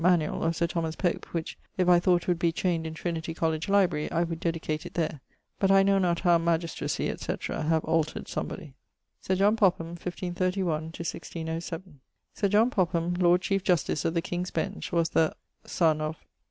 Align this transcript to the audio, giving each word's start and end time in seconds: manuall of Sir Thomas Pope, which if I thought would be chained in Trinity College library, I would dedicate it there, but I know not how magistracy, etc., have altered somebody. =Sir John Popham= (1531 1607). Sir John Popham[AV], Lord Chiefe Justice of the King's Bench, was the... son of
manuall 0.03 0.41
of 0.41 0.55
Sir 0.55 0.65
Thomas 0.65 0.95
Pope, 0.95 1.27
which 1.31 1.59
if 1.77 1.87
I 1.87 1.99
thought 1.99 2.27
would 2.27 2.39
be 2.39 2.51
chained 2.51 2.87
in 2.87 2.95
Trinity 2.95 3.35
College 3.35 3.69
library, 3.69 4.11
I 4.11 4.23
would 4.23 4.39
dedicate 4.39 4.83
it 4.83 4.95
there, 4.95 5.21
but 5.59 5.69
I 5.69 5.83
know 5.83 5.99
not 5.99 6.21
how 6.21 6.39
magistracy, 6.39 7.07
etc., 7.07 7.61
have 7.61 7.85
altered 7.85 8.27
somebody. 8.27 8.73
=Sir 9.21 9.35
John 9.35 9.55
Popham= 9.55 9.89
(1531 9.89 10.85
1607). 10.85 11.99
Sir 12.33 12.47
John 12.47 12.71
Popham[AV], 12.71 13.21
Lord 13.21 13.43
Chiefe 13.43 13.63
Justice 13.63 14.03
of 14.03 14.15
the 14.15 14.23
King's 14.23 14.49
Bench, 14.49 14.91
was 14.91 15.09
the... 15.09 15.35
son 15.67 16.01
of 16.01 16.17